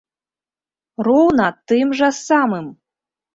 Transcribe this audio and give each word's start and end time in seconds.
Роўна 1.07 1.45
тым 1.73 1.93
жа 2.01 2.09
самым! 2.23 2.65